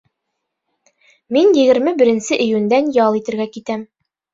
[1.37, 3.91] Мин егерме беренсе июндән ял итергә китәм.